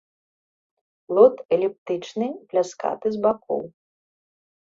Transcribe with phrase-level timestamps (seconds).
[1.09, 3.61] Плод эліптычны, пляскаты з бакоў.